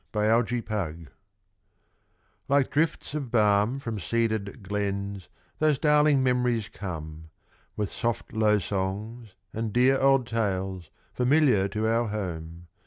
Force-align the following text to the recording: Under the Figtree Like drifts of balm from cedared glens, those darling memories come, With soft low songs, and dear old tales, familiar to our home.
Under 0.15 0.41
the 0.43 0.61
Figtree 0.63 1.09
Like 2.47 2.71
drifts 2.71 3.13
of 3.13 3.29
balm 3.29 3.77
from 3.77 3.99
cedared 3.99 4.63
glens, 4.67 5.29
those 5.59 5.77
darling 5.77 6.23
memories 6.23 6.69
come, 6.69 7.29
With 7.75 7.91
soft 7.91 8.33
low 8.33 8.57
songs, 8.57 9.35
and 9.53 9.71
dear 9.71 9.99
old 10.01 10.25
tales, 10.25 10.89
familiar 11.13 11.67
to 11.67 11.87
our 11.87 12.07
home. 12.07 12.65